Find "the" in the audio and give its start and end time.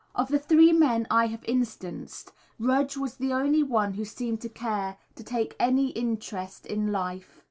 0.29-0.39, 3.17-3.33